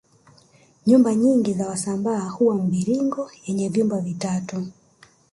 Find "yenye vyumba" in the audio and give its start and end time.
3.47-3.99